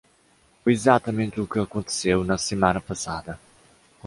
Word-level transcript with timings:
Foi 0.63 0.73
exatamente 0.73 1.39
o 1.39 1.45
que 1.45 1.59
aconteceu 1.59 2.23
na 2.23 2.35
semana 2.35 2.81
passada. 2.81 3.37